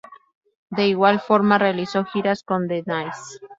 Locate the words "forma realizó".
1.19-2.05